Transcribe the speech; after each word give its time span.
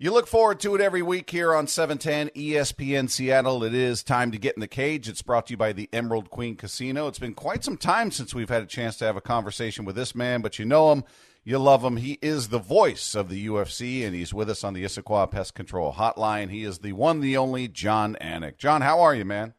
You 0.00 0.12
look 0.12 0.28
forward 0.28 0.60
to 0.60 0.76
it 0.76 0.80
every 0.80 1.02
week 1.02 1.28
here 1.28 1.52
on 1.52 1.66
710 1.66 2.28
ESPN 2.40 3.10
Seattle. 3.10 3.64
It 3.64 3.74
is 3.74 4.04
time 4.04 4.30
to 4.30 4.38
get 4.38 4.54
in 4.54 4.60
the 4.60 4.68
cage. 4.68 5.08
It's 5.08 5.22
brought 5.22 5.48
to 5.48 5.54
you 5.54 5.56
by 5.56 5.72
the 5.72 5.88
Emerald 5.92 6.30
Queen 6.30 6.54
Casino. 6.54 7.08
It's 7.08 7.18
been 7.18 7.34
quite 7.34 7.64
some 7.64 7.76
time 7.76 8.12
since 8.12 8.32
we've 8.32 8.48
had 8.48 8.62
a 8.62 8.66
chance 8.66 8.96
to 8.98 9.06
have 9.06 9.16
a 9.16 9.20
conversation 9.20 9.84
with 9.84 9.96
this 9.96 10.14
man, 10.14 10.40
but 10.40 10.56
you 10.56 10.64
know 10.64 10.92
him, 10.92 11.02
you 11.42 11.58
love 11.58 11.82
him. 11.82 11.96
He 11.96 12.16
is 12.22 12.50
the 12.50 12.60
voice 12.60 13.16
of 13.16 13.28
the 13.28 13.48
UFC, 13.48 14.06
and 14.06 14.14
he's 14.14 14.32
with 14.32 14.48
us 14.48 14.62
on 14.62 14.72
the 14.72 14.84
Issaquah 14.84 15.32
Pest 15.32 15.54
Control 15.54 15.92
Hotline. 15.92 16.48
He 16.48 16.62
is 16.62 16.78
the 16.78 16.92
one, 16.92 17.20
the 17.20 17.36
only 17.36 17.66
Jon 17.66 18.16
Anik. 18.20 18.56
Jon, 18.56 18.82
how 18.82 19.00
are 19.00 19.16
you, 19.16 19.24
man? 19.24 19.52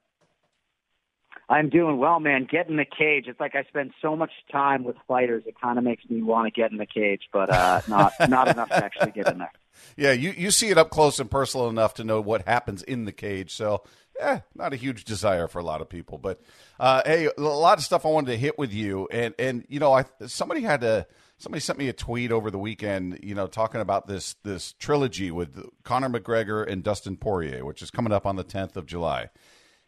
I'm 1.50 1.68
doing 1.68 1.98
well, 1.98 2.22
man. 2.22 2.48
Get 2.50 2.70
in 2.70 2.78
the 2.78 2.86
cage. 2.86 3.26
It's 3.28 3.42
like 3.42 3.56
I 3.56 3.64
spend 3.64 3.92
so 4.02 4.16
much 4.16 4.32
time 4.50 4.86
with 4.86 4.96
fighters. 5.06 5.44
It 5.46 5.60
kind 5.60 5.78
of 5.78 5.84
makes 5.84 6.10
me 6.10 6.22
want 6.22 6.46
to 6.46 6.52
get 6.52 6.72
in 6.72 6.78
the 6.78 6.86
cage, 6.86 7.24
but 7.34 7.50
uh, 7.50 7.82
not 7.90 8.14
not 8.30 8.48
enough 8.48 8.70
to 8.70 8.86
actually 8.86 9.12
get 9.12 9.28
in 9.28 9.40
there 9.40 9.52
yeah, 10.00 10.14
you, 10.14 10.32
you 10.32 10.50
see 10.50 10.70
it 10.70 10.78
up 10.78 10.90
close 10.90 11.20
and 11.20 11.30
personal 11.30 11.68
enough 11.68 11.96
to 11.96 12.04
know 12.04 12.22
what 12.22 12.48
happens 12.48 12.82
in 12.84 13.04
the 13.04 13.12
cage. 13.12 13.54
So, 13.54 13.84
yeah, 14.18 14.42
not 14.56 14.74
a 14.74 14.78
huge 14.78 15.04
desire 15.04 15.48
for 15.48 15.60
a 15.60 15.64
lot 15.64 15.82
of 15.82 15.90
people. 15.90 16.18
But 16.18 16.42
uh, 16.80 17.02
hey, 17.06 17.30
a 17.38 17.42
lot 17.42 17.78
of 17.78 17.84
stuff 17.84 18.06
I 18.06 18.10
wanted 18.10 18.32
to 18.32 18.38
hit 18.38 18.58
with 18.58 18.74
you, 18.74 19.08
and 19.12 19.34
and 19.38 19.66
you 19.68 19.80
know, 19.80 19.94
I 19.94 20.06
somebody 20.26 20.62
had 20.62 20.82
to 20.82 21.06
somebody 21.38 21.62
sent 21.62 21.80
me 21.80 21.90
a 21.90 21.94
tweet 21.94 22.32
over 22.32 22.52
the 22.52 22.60
weekend, 22.60 23.20
you 23.24 23.36
know, 23.36 23.48
talking 23.48 23.82
about 23.82 24.08
this 24.08 24.36
this 24.44 24.74
trilogy 24.74 25.32
with 25.32 25.66
Conor 25.84 26.10
McGregor 26.10 26.66
and 26.70 26.84
Dustin 26.84 27.18
Poirier, 27.18 27.66
which 27.66 27.82
is 27.82 27.92
coming 27.92 28.14
up 28.14 28.26
on 28.26 28.36
the 28.36 28.44
10th 28.44 28.76
of 28.76 28.86
July. 28.86 29.30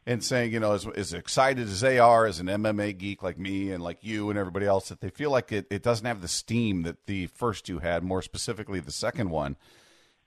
And 0.03 0.23
saying, 0.23 0.51
you 0.51 0.59
know, 0.59 0.73
as, 0.73 0.87
as 0.87 1.13
excited 1.13 1.67
as 1.67 1.81
they 1.81 1.99
are 1.99 2.25
as 2.25 2.39
an 2.39 2.47
MMA 2.47 2.97
geek 2.97 3.21
like 3.21 3.37
me 3.37 3.71
and 3.71 3.83
like 3.83 3.99
you 4.01 4.31
and 4.31 4.39
everybody 4.39 4.65
else, 4.65 4.89
that 4.89 4.99
they 4.99 5.11
feel 5.11 5.29
like 5.29 5.51
it, 5.51 5.67
it 5.69 5.83
doesn't 5.83 6.07
have 6.07 6.23
the 6.23 6.27
steam 6.27 6.81
that 6.83 7.05
the 7.05 7.27
first 7.27 7.67
two 7.67 7.77
had, 7.77 8.03
more 8.03 8.23
specifically 8.23 8.79
the 8.79 8.91
second 8.91 9.29
one. 9.29 9.57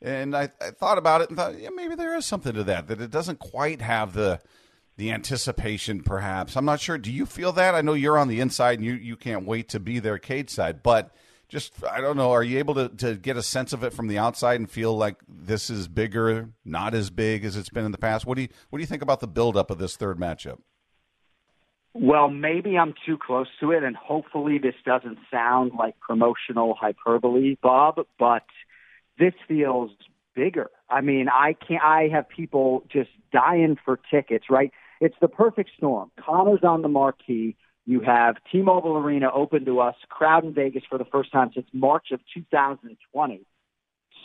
And 0.03 0.37
I, 0.37 0.51
I 0.61 0.71
thought 0.71 0.99
about 0.99 1.23
it 1.23 1.31
and 1.31 1.39
thought, 1.39 1.59
yeah, 1.59 1.71
maybe 1.75 1.95
there 1.95 2.17
is 2.17 2.27
something 2.27 2.53
to 2.53 2.65
that. 2.65 2.89
That 2.89 3.01
it 3.01 3.11
doesn't 3.11 3.39
quite 3.39 3.81
have 3.81 4.13
the 4.13 4.41
the 4.97 5.11
anticipation, 5.11 6.03
perhaps. 6.03 6.57
I'm 6.57 6.65
not 6.65 6.79
sure. 6.81 6.99
Do 6.99 7.11
you 7.11 7.27
feel 7.27 7.51
that? 7.53 7.75
I 7.75 7.81
know 7.81 7.95
you're 7.95 8.19
on 8.19 8.29
the 8.29 8.41
inside 8.41 8.79
and 8.79 8.87
you 8.87 8.95
you 8.95 9.17
can't 9.17 9.47
wait 9.47 9.69
to 9.71 9.81
be 9.81 9.99
there, 9.99 10.19
cage 10.19 10.51
side, 10.51 10.83
but 10.83 11.15
just 11.49 11.85
I 11.85 12.01
don't 12.01 12.17
know. 12.17 12.33
Are 12.33 12.43
you 12.43 12.59
able 12.59 12.75
to, 12.75 12.89
to 12.89 13.15
get 13.15 13.37
a 13.37 13.43
sense 13.43 13.73
of 13.73 13.83
it 13.83 13.93
from 13.93 14.09
the 14.09 14.19
outside 14.19 14.61
and 14.61 14.71
feel 14.71 14.97
like 14.97 15.17
this 15.29 15.71
is 15.71 15.89
bigger, 15.89 16.51
not 16.65 16.95
as 16.95 17.11
big 17.11 17.45
as 17.45 17.57
it's 17.57 17.71
been 17.71 17.85
in 17.85 17.93
the 17.93 17.99
past? 17.99 18.27
What 18.27 18.37
do 18.37 18.43
you 18.43 18.49
what 18.71 18.79
do 18.79 18.83
you 18.83 18.87
think 18.87 19.03
about 19.03 19.21
the 19.21 19.29
buildup 19.29 19.71
of 19.71 19.79
this 19.79 19.97
third 19.97 20.19
matchup? 20.19 20.59
Well, 21.97 22.29
maybe 22.29 22.77
I'm 22.77 22.95
too 23.07 23.17
close 23.17 23.47
to 23.61 23.71
it, 23.71 23.85
and 23.85 23.95
hopefully 23.97 24.59
this 24.59 24.75
doesn't 24.85 25.19
sound 25.31 25.73
like 25.79 25.99
promotional 26.01 26.75
hyperbole, 26.75 27.57
Bob. 27.63 28.01
But 28.19 28.43
this 29.19 29.35
feels 29.47 29.91
bigger. 30.35 30.71
I 30.89 31.01
mean, 31.01 31.29
I 31.29 31.55
can't. 31.55 31.83
I 31.83 32.09
have 32.13 32.29
people 32.29 32.85
just 32.91 33.11
dying 33.33 33.77
for 33.85 33.99
tickets. 34.11 34.47
Right? 34.51 34.73
It's 35.01 35.17
the 35.21 35.29
perfect 35.29 35.71
storm. 35.77 36.11
Conor's 36.25 36.65
on 36.65 36.83
the 36.83 36.89
marquee. 36.89 37.57
You 37.87 38.01
have 38.01 38.37
T-Mobile 38.51 38.97
Arena 38.97 39.31
open 39.33 39.67
to 39.67 39.81
us, 39.81 39.95
crowd 40.09 40.45
in 40.45 40.55
Vegas 40.55 40.85
for 40.89 40.97
the 40.97 41.05
first 41.05 41.31
time 41.33 41.51
since 41.55 41.67
March 41.73 42.07
of 42.13 42.21
2020. 42.33 43.47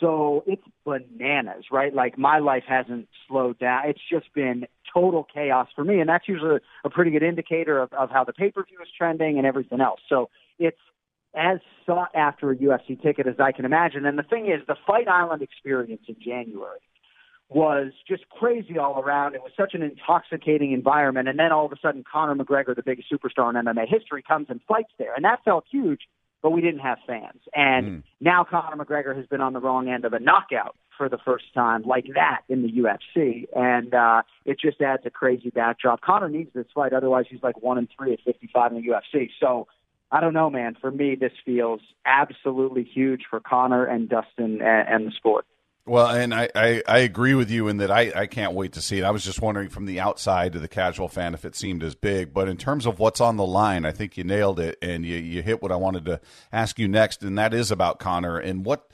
So 0.00 0.42
it's 0.46 0.62
bananas, 0.84 1.66
right? 1.70 1.92
Like 1.92 2.16
my 2.16 2.38
life 2.38 2.64
hasn't 2.66 3.08
slowed 3.28 3.58
down. 3.58 3.82
It's 3.86 4.00
just 4.10 4.32
been 4.34 4.66
total 4.92 5.26
chaos 5.32 5.68
for 5.76 5.84
me, 5.84 6.00
and 6.00 6.08
that's 6.08 6.26
usually 6.26 6.60
a 6.84 6.90
pretty 6.90 7.10
good 7.10 7.22
indicator 7.22 7.78
of, 7.78 7.92
of 7.92 8.10
how 8.10 8.24
the 8.24 8.32
pay-per-view 8.32 8.78
is 8.82 8.88
trending 8.96 9.36
and 9.36 9.46
everything 9.46 9.82
else. 9.82 10.00
So 10.08 10.30
it's 10.58 10.78
as 11.34 11.58
sought 11.86 12.14
after 12.14 12.50
a 12.50 12.56
UFC 12.56 13.00
ticket 13.00 13.26
as 13.26 13.36
I 13.38 13.52
can 13.52 13.64
imagine. 13.64 14.04
And 14.06 14.18
the 14.18 14.22
thing 14.22 14.46
is, 14.46 14.66
the 14.66 14.76
Fight 14.86 15.08
Island 15.08 15.42
experience 15.42 16.02
in 16.08 16.16
January 16.20 16.80
was 17.48 17.92
just 18.06 18.28
crazy 18.28 18.78
all 18.78 19.00
around. 19.00 19.34
It 19.34 19.42
was 19.42 19.52
such 19.56 19.74
an 19.74 19.82
intoxicating 19.82 20.72
environment. 20.72 21.28
And 21.28 21.38
then 21.38 21.50
all 21.50 21.66
of 21.66 21.72
a 21.72 21.76
sudden, 21.82 22.04
Conor 22.10 22.36
McGregor, 22.36 22.76
the 22.76 22.82
biggest 22.82 23.12
superstar 23.12 23.50
in 23.50 23.64
MMA 23.64 23.88
history, 23.88 24.22
comes 24.22 24.46
and 24.48 24.60
fights 24.68 24.92
there. 24.98 25.14
And 25.14 25.24
that 25.24 25.40
felt 25.44 25.64
huge, 25.70 26.02
but 26.42 26.50
we 26.50 26.60
didn't 26.60 26.80
have 26.80 26.98
fans. 27.06 27.40
And 27.52 27.86
mm. 27.86 28.02
now 28.20 28.44
Conor 28.48 28.84
McGregor 28.84 29.16
has 29.16 29.26
been 29.26 29.40
on 29.40 29.52
the 29.52 29.60
wrong 29.60 29.88
end 29.88 30.04
of 30.04 30.12
a 30.12 30.20
knockout 30.20 30.76
for 30.96 31.08
the 31.08 31.18
first 31.24 31.46
time 31.52 31.82
like 31.82 32.06
that 32.14 32.42
in 32.48 32.62
the 32.62 32.70
UFC. 32.70 33.46
And 33.56 33.94
uh, 33.94 34.22
it 34.44 34.58
just 34.60 34.80
adds 34.80 35.02
a 35.04 35.10
crazy 35.10 35.50
backdrop. 35.50 36.02
Conor 36.02 36.28
needs 36.28 36.50
this 36.54 36.66
fight. 36.72 36.92
Otherwise, 36.92 37.24
he's 37.28 37.42
like 37.42 37.60
one 37.62 37.78
and 37.78 37.88
three 37.96 38.12
at 38.12 38.20
55 38.24 38.72
in 38.72 38.82
the 38.82 38.88
UFC. 38.88 39.30
So, 39.40 39.66
I 40.12 40.20
don't 40.20 40.34
know, 40.34 40.50
man. 40.50 40.76
For 40.80 40.90
me, 40.90 41.14
this 41.14 41.32
feels 41.44 41.80
absolutely 42.04 42.84
huge 42.84 43.22
for 43.30 43.40
Conor 43.40 43.84
and 43.84 44.08
Dustin 44.08 44.60
and, 44.60 44.88
and 44.88 45.06
the 45.06 45.12
sport. 45.12 45.46
Well, 45.86 46.08
and 46.08 46.34
I, 46.34 46.48
I, 46.54 46.82
I, 46.86 46.98
agree 46.98 47.34
with 47.34 47.50
you 47.50 47.66
in 47.68 47.78
that 47.78 47.90
I, 47.90 48.12
I 48.14 48.26
can't 48.26 48.52
wait 48.52 48.72
to 48.72 48.82
see 48.82 48.98
it. 48.98 49.04
I 49.04 49.10
was 49.10 49.24
just 49.24 49.40
wondering 49.40 49.70
from 49.70 49.86
the 49.86 49.98
outside 49.98 50.52
to 50.52 50.58
the 50.58 50.68
casual 50.68 51.08
fan 51.08 51.32
if 51.32 51.44
it 51.44 51.56
seemed 51.56 51.82
as 51.82 51.94
big. 51.94 52.34
But 52.34 52.48
in 52.48 52.58
terms 52.58 52.86
of 52.86 52.98
what's 52.98 53.20
on 53.20 53.36
the 53.36 53.46
line, 53.46 53.86
I 53.86 53.90
think 53.90 54.16
you 54.16 54.22
nailed 54.22 54.60
it 54.60 54.76
and 54.82 55.06
you, 55.06 55.16
you 55.16 55.42
hit 55.42 55.62
what 55.62 55.72
I 55.72 55.76
wanted 55.76 56.04
to 56.04 56.20
ask 56.52 56.78
you 56.78 56.86
next, 56.86 57.22
and 57.22 57.36
that 57.38 57.54
is 57.54 57.70
about 57.70 57.98
Conor 57.98 58.38
and 58.38 58.64
what 58.64 58.90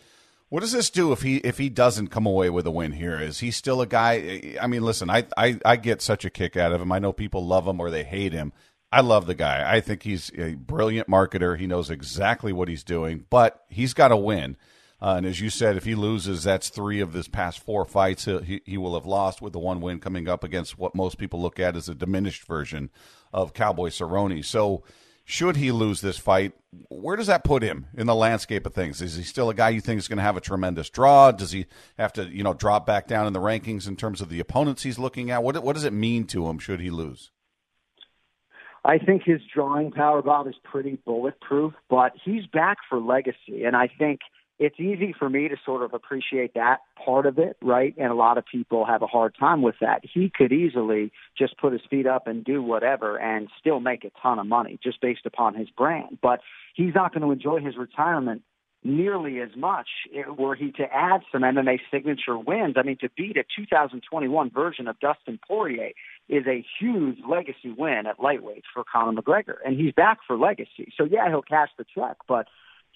what 0.48 0.60
does 0.60 0.72
this 0.72 0.90
do 0.90 1.10
if 1.10 1.22
he 1.22 1.38
if 1.38 1.58
he 1.58 1.68
doesn't 1.68 2.08
come 2.08 2.24
away 2.24 2.50
with 2.50 2.66
a 2.66 2.70
win 2.70 2.92
here? 2.92 3.20
Is 3.20 3.40
he 3.40 3.50
still 3.50 3.80
a 3.80 3.86
guy? 3.86 4.56
I 4.60 4.68
mean, 4.68 4.82
listen, 4.82 5.10
I, 5.10 5.24
I, 5.36 5.58
I 5.64 5.76
get 5.76 6.00
such 6.00 6.24
a 6.24 6.30
kick 6.30 6.56
out 6.56 6.72
of 6.72 6.80
him. 6.80 6.92
I 6.92 7.00
know 7.00 7.12
people 7.12 7.44
love 7.44 7.66
him 7.66 7.80
or 7.80 7.90
they 7.90 8.04
hate 8.04 8.32
him. 8.32 8.52
I 8.92 9.00
love 9.00 9.26
the 9.26 9.34
guy. 9.34 9.64
I 9.70 9.80
think 9.80 10.02
he's 10.02 10.30
a 10.38 10.54
brilliant 10.54 11.08
marketer. 11.08 11.58
He 11.58 11.66
knows 11.66 11.90
exactly 11.90 12.52
what 12.52 12.68
he's 12.68 12.84
doing, 12.84 13.26
but 13.30 13.64
he's 13.68 13.94
got 13.94 14.08
to 14.08 14.16
win. 14.16 14.56
Uh, 15.00 15.14
and 15.18 15.26
as 15.26 15.40
you 15.40 15.50
said, 15.50 15.76
if 15.76 15.84
he 15.84 15.94
loses, 15.94 16.44
that's 16.44 16.70
three 16.70 17.00
of 17.00 17.12
his 17.12 17.28
past 17.28 17.58
four 17.58 17.84
fights 17.84 18.24
he, 18.24 18.62
he 18.64 18.78
will 18.78 18.94
have 18.94 19.04
lost 19.04 19.42
with 19.42 19.52
the 19.52 19.58
one 19.58 19.80
win 19.80 20.00
coming 20.00 20.28
up 20.28 20.42
against 20.42 20.78
what 20.78 20.94
most 20.94 21.18
people 21.18 21.40
look 21.40 21.60
at 21.60 21.76
as 21.76 21.88
a 21.88 21.94
diminished 21.94 22.44
version 22.44 22.90
of 23.32 23.52
Cowboy 23.52 23.90
Cerrone. 23.90 24.44
So, 24.44 24.84
should 25.28 25.56
he 25.56 25.72
lose 25.72 26.00
this 26.00 26.18
fight, 26.18 26.52
where 26.88 27.16
does 27.16 27.26
that 27.26 27.42
put 27.42 27.64
him 27.64 27.86
in 27.94 28.06
the 28.06 28.14
landscape 28.14 28.64
of 28.64 28.72
things? 28.72 29.02
Is 29.02 29.16
he 29.16 29.24
still 29.24 29.50
a 29.50 29.54
guy 29.54 29.70
you 29.70 29.80
think 29.80 29.98
is 29.98 30.06
going 30.06 30.18
to 30.18 30.22
have 30.22 30.36
a 30.36 30.40
tremendous 30.40 30.88
draw? 30.88 31.32
Does 31.32 31.50
he 31.50 31.66
have 31.98 32.12
to, 32.12 32.26
you 32.26 32.44
know, 32.44 32.54
drop 32.54 32.86
back 32.86 33.08
down 33.08 33.26
in 33.26 33.32
the 33.32 33.40
rankings 33.40 33.88
in 33.88 33.96
terms 33.96 34.20
of 34.20 34.28
the 34.28 34.38
opponents 34.38 34.84
he's 34.84 35.00
looking 35.00 35.32
at? 35.32 35.42
What 35.42 35.60
what 35.64 35.72
does 35.72 35.84
it 35.84 35.92
mean 35.92 36.26
to 36.28 36.48
him 36.48 36.60
should 36.60 36.80
he 36.80 36.90
lose? 36.90 37.32
I 38.86 38.98
think 38.98 39.22
his 39.24 39.40
drawing 39.52 39.90
power, 39.90 40.22
Bob, 40.22 40.46
is 40.46 40.54
pretty 40.62 40.96
bulletproof, 41.04 41.74
but 41.90 42.12
he's 42.24 42.46
back 42.46 42.78
for 42.88 43.00
legacy. 43.00 43.64
And 43.64 43.74
I 43.74 43.88
think 43.88 44.20
it's 44.60 44.78
easy 44.78 45.12
for 45.18 45.28
me 45.28 45.48
to 45.48 45.56
sort 45.64 45.82
of 45.82 45.92
appreciate 45.92 46.54
that 46.54 46.78
part 47.04 47.26
of 47.26 47.38
it, 47.38 47.56
right? 47.60 47.94
And 47.98 48.12
a 48.12 48.14
lot 48.14 48.38
of 48.38 48.44
people 48.46 48.86
have 48.86 49.02
a 49.02 49.06
hard 49.08 49.34
time 49.38 49.60
with 49.60 49.74
that. 49.80 50.02
He 50.04 50.30
could 50.34 50.52
easily 50.52 51.10
just 51.36 51.58
put 51.58 51.72
his 51.72 51.82
feet 51.90 52.06
up 52.06 52.28
and 52.28 52.44
do 52.44 52.62
whatever 52.62 53.18
and 53.18 53.48
still 53.58 53.80
make 53.80 54.04
a 54.04 54.10
ton 54.22 54.38
of 54.38 54.46
money 54.46 54.78
just 54.82 55.00
based 55.00 55.26
upon 55.26 55.56
his 55.56 55.68
brand. 55.68 56.18
But 56.22 56.40
he's 56.74 56.94
not 56.94 57.12
going 57.12 57.26
to 57.26 57.32
enjoy 57.32 57.60
his 57.60 57.76
retirement 57.76 58.42
nearly 58.86 59.40
as 59.40 59.50
much 59.56 59.88
eh, 60.14 60.22
were 60.30 60.54
he 60.54 60.72
to 60.72 60.84
add 60.84 61.22
some 61.32 61.42
MMA 61.42 61.80
signature 61.90 62.38
wins. 62.38 62.74
I 62.76 62.82
mean, 62.82 62.98
to 63.00 63.10
beat 63.16 63.36
a 63.36 63.44
2021 63.56 64.50
version 64.50 64.88
of 64.88 64.98
Dustin 65.00 65.38
Poirier 65.46 65.90
is 66.28 66.46
a 66.46 66.64
huge 66.78 67.18
legacy 67.28 67.72
win 67.76 68.06
at 68.06 68.20
lightweight 68.20 68.64
for 68.72 68.84
Conor 68.84 69.20
McGregor, 69.20 69.56
and 69.64 69.78
he's 69.78 69.92
back 69.92 70.18
for 70.26 70.36
legacy. 70.36 70.92
So 70.96 71.04
yeah, 71.04 71.28
he'll 71.28 71.42
cash 71.42 71.70
the 71.78 71.84
check, 71.94 72.16
but 72.28 72.46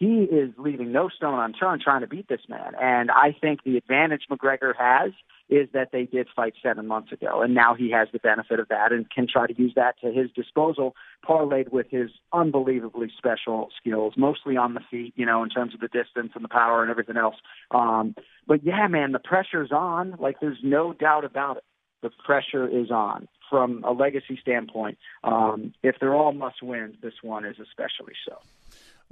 he 0.01 0.23
is 0.23 0.51
leaving 0.57 0.93
no 0.93 1.11
stone 1.11 1.39
unturned 1.39 1.83
trying 1.83 2.01
to 2.01 2.07
beat 2.07 2.27
this 2.27 2.41
man. 2.49 2.73
And 2.81 3.11
I 3.11 3.37
think 3.39 3.65
the 3.65 3.77
advantage 3.77 4.23
McGregor 4.31 4.73
has 4.75 5.13
is 5.51 5.69
that 5.75 5.93
they 5.93 6.05
did 6.07 6.27
fight 6.35 6.55
seven 6.63 6.87
months 6.87 7.13
ago, 7.13 7.43
and 7.43 7.55
now 7.55 7.75
he 7.75 7.91
has 7.91 8.09
the 8.11 8.19
benefit 8.19 8.59
of 8.59 8.69
that 8.69 8.93
and 8.93 9.11
can 9.11 9.27
try 9.31 9.47
to 9.47 9.55
use 9.55 9.75
that 9.77 10.01
to 10.01 10.11
his 10.11 10.31
disposal, 10.31 10.97
parlayed 11.29 11.71
with 11.71 11.87
his 11.91 12.09
unbelievably 12.33 13.13
special 13.19 13.69
skills, 13.79 14.15
mostly 14.17 14.57
on 14.57 14.73
the 14.73 14.81
feet, 14.91 15.13
you 15.17 15.27
know, 15.27 15.43
in 15.43 15.51
terms 15.51 15.75
of 15.75 15.81
the 15.81 15.89
distance 15.89 16.33
and 16.35 16.43
the 16.43 16.49
power 16.49 16.81
and 16.81 16.91
everything 16.91 17.19
else. 17.19 17.37
Um, 17.71 18.15
but 18.47 18.65
yeah, 18.65 18.87
man, 18.89 19.13
the 19.13 19.19
pressure's 19.19 19.71
on. 19.71 20.17
Like, 20.19 20.41
there's 20.41 20.61
no 20.63 20.95
doubt 20.95 21.27
about 21.27 21.59
it. 21.59 21.65
The 22.01 22.11
pressure 22.25 22.67
is 22.67 22.91
on 22.91 23.29
from 23.51 23.85
a 23.85 23.93
legacy 23.93 24.39
standpoint. 24.41 24.97
Um, 25.25 25.75
if 25.83 25.97
they're 26.01 26.15
all 26.15 26.33
must 26.33 26.63
wins, 26.63 26.95
this 27.03 27.15
one 27.21 27.45
is 27.45 27.57
especially 27.61 28.15
so. 28.27 28.39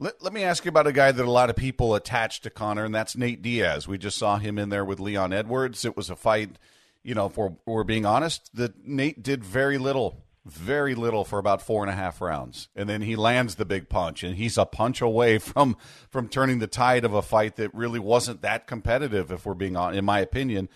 Let, 0.01 0.23
let 0.23 0.33
me 0.33 0.45
ask 0.45 0.65
you 0.65 0.69
about 0.69 0.87
a 0.87 0.93
guy 0.93 1.11
that 1.11 1.25
a 1.25 1.31
lot 1.31 1.51
of 1.51 1.57
people 1.57 1.97
attach 1.97 2.41
to 2.43 2.51
Conor, 2.51 2.85
and 2.85 2.95
that's 2.95 3.17
Nate 3.17 3.43
Diaz. 3.43 3.89
We 3.89 3.99
just 3.99 4.17
saw 4.17 4.39
him 4.39 4.57
in 4.57 4.69
there 4.69 4.85
with 4.85 5.01
Leon 5.01 5.33
Edwards. 5.33 5.85
It 5.85 5.97
was 5.97 6.09
a 6.09 6.15
fight, 6.15 6.57
you 7.03 7.17
know, 7.17 7.27
if 7.27 7.37
we're, 7.37 7.55
we're 7.67 7.83
being 7.83 8.07
honest, 8.07 8.55
that 8.55 8.87
Nate 8.87 9.25
did 9.25 9.43
very 9.43 9.77
little, 9.77 10.23
very 10.47 10.95
little 10.95 11.25
for 11.25 11.41
about 11.41 11.61
four 11.61 11.83
and 11.83 11.91
a 11.91 11.97
half 11.97 12.21
rounds. 12.21 12.69
And 12.77 12.89
then 12.89 13.03
he 13.03 13.17
lands 13.17 13.57
the 13.57 13.65
big 13.65 13.89
punch, 13.89 14.23
and 14.23 14.37
he's 14.37 14.57
a 14.57 14.65
punch 14.65 15.01
away 15.01 15.39
from, 15.39 15.77
from 16.11 16.29
turning 16.29 16.61
the 16.61 16.69
tide 16.69 17.05
of 17.05 17.13
a 17.13 17.21
fight 17.21 17.57
that 17.57 17.75
really 17.75 17.99
wasn't 17.99 18.41
that 18.43 18.69
competitive, 18.69 19.33
if 19.33 19.45
we're 19.45 19.55
being 19.55 19.77
on, 19.77 19.97
in 19.97 20.05
my 20.05 20.21
opinion 20.21 20.69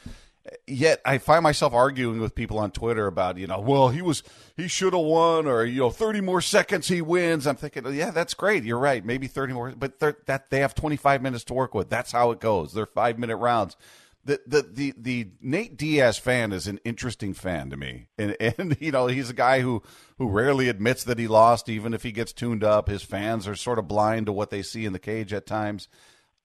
yet 0.66 1.00
I 1.04 1.18
find 1.18 1.42
myself 1.42 1.72
arguing 1.72 2.20
with 2.20 2.34
people 2.34 2.58
on 2.58 2.70
Twitter 2.70 3.06
about, 3.06 3.38
you 3.38 3.46
know, 3.46 3.60
well, 3.60 3.88
he 3.88 4.02
was 4.02 4.22
he 4.56 4.68
should 4.68 4.92
have 4.92 5.02
won, 5.02 5.46
or 5.46 5.64
you 5.64 5.80
know, 5.80 5.90
thirty 5.90 6.20
more 6.20 6.40
seconds 6.40 6.88
he 6.88 7.00
wins. 7.00 7.46
I'm 7.46 7.56
thinking, 7.56 7.92
yeah, 7.94 8.10
that's 8.10 8.34
great. 8.34 8.64
You're 8.64 8.78
right, 8.78 9.04
maybe 9.04 9.26
thirty 9.26 9.52
more, 9.52 9.72
but 9.76 10.00
that 10.00 10.50
they 10.50 10.60
have 10.60 10.74
25 10.74 11.22
minutes 11.22 11.44
to 11.44 11.54
work 11.54 11.74
with. 11.74 11.88
That's 11.88 12.12
how 12.12 12.30
it 12.30 12.40
goes. 12.40 12.72
They're 12.72 12.86
five 12.86 13.18
minute 13.18 13.36
rounds. 13.36 13.76
the, 14.24 14.40
the 14.46 14.62
the 14.62 14.94
the 14.96 15.28
Nate 15.40 15.76
Diaz 15.76 16.16
fan 16.18 16.52
is 16.52 16.66
an 16.66 16.78
interesting 16.84 17.34
fan 17.34 17.70
to 17.70 17.76
me, 17.76 18.08
and 18.18 18.36
and 18.40 18.76
you 18.80 18.92
know 18.92 19.06
he's 19.06 19.30
a 19.30 19.34
guy 19.34 19.60
who 19.60 19.82
who 20.18 20.28
rarely 20.28 20.68
admits 20.68 21.04
that 21.04 21.18
he 21.18 21.26
lost, 21.28 21.68
even 21.68 21.94
if 21.94 22.02
he 22.02 22.12
gets 22.12 22.32
tuned 22.32 22.62
up. 22.64 22.88
His 22.88 23.02
fans 23.02 23.48
are 23.48 23.56
sort 23.56 23.78
of 23.78 23.88
blind 23.88 24.26
to 24.26 24.32
what 24.32 24.50
they 24.50 24.62
see 24.62 24.84
in 24.84 24.92
the 24.92 24.98
cage 24.98 25.32
at 25.32 25.46
times. 25.46 25.88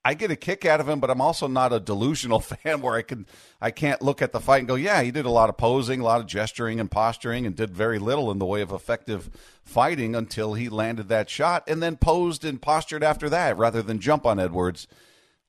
I 0.08 0.14
get 0.14 0.30
a 0.30 0.36
kick 0.36 0.64
out 0.64 0.80
of 0.80 0.88
him, 0.88 1.00
but 1.00 1.10
I'm 1.10 1.20
also 1.20 1.46
not 1.46 1.74
a 1.74 1.78
delusional 1.78 2.40
fan 2.40 2.80
where 2.80 2.94
I 2.94 3.02
can 3.02 3.26
I 3.60 3.70
can't 3.70 4.00
look 4.00 4.22
at 4.22 4.32
the 4.32 4.40
fight 4.40 4.60
and 4.60 4.68
go, 4.68 4.74
yeah, 4.74 5.02
he 5.02 5.10
did 5.10 5.26
a 5.26 5.30
lot 5.30 5.50
of 5.50 5.58
posing, 5.58 6.00
a 6.00 6.04
lot 6.04 6.20
of 6.20 6.26
gesturing 6.26 6.80
and 6.80 6.90
posturing, 6.90 7.44
and 7.44 7.54
did 7.54 7.74
very 7.74 7.98
little 7.98 8.30
in 8.30 8.38
the 8.38 8.46
way 8.46 8.62
of 8.62 8.72
effective 8.72 9.28
fighting 9.62 10.16
until 10.16 10.54
he 10.54 10.70
landed 10.70 11.08
that 11.08 11.28
shot, 11.28 11.62
and 11.68 11.82
then 11.82 11.98
posed 11.98 12.42
and 12.42 12.62
postured 12.62 13.04
after 13.04 13.28
that 13.28 13.58
rather 13.58 13.82
than 13.82 13.98
jump 13.98 14.24
on 14.24 14.40
Edwards 14.40 14.88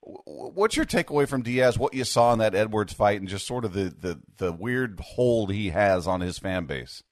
what's 0.01 0.75
your 0.75 0.85
takeaway 0.85 1.27
from 1.27 1.44
Diaz? 1.44 1.77
What 1.77 1.94
you 1.94 2.03
saw 2.03 2.33
in 2.33 2.39
that 2.39 2.56
Edwards 2.56 2.94
fight, 2.94 3.19
and 3.19 3.29
just 3.29 3.47
sort 3.47 3.63
of 3.63 3.73
the 3.73 3.94
the, 3.97 4.19
the 4.38 4.51
weird 4.51 5.00
hold 5.00 5.53
he 5.53 5.69
has 5.69 6.07
on 6.07 6.21
his 6.21 6.39
fan 6.39 6.65
base. 6.65 7.03